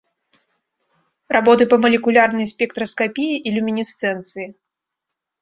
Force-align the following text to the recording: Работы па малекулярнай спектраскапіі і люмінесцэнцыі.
Работы 1.37 1.67
па 1.73 1.77
малекулярнай 1.83 2.49
спектраскапіі 2.53 3.37
і 3.37 3.49
люмінесцэнцыі. 3.59 4.47